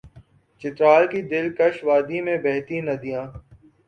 چترال 0.61 1.03
کی 1.11 1.21
دل 1.31 1.47
کش 1.57 1.75
وادی 1.87 2.19
میں 2.25 2.37
بہتی 2.43 2.77
ندیاں 2.81 3.25